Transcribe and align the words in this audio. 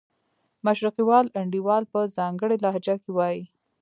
مشرقي 0.65 1.03
وال 1.09 1.27
انډیوال 1.41 1.83
په 1.93 1.99
ځانګړې 2.17 2.57
لهجه 2.63 2.95
کې 3.03 3.09
وایي. 3.13 3.41